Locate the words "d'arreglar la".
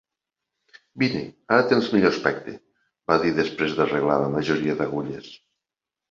3.81-4.31